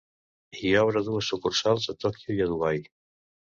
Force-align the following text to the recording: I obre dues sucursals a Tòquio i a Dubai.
I 0.69 0.71
obre 0.83 1.03
dues 1.09 1.29
sucursals 1.35 1.87
a 1.95 1.97
Tòquio 2.07 2.37
i 2.39 2.43
a 2.49 2.51
Dubai. 2.55 2.83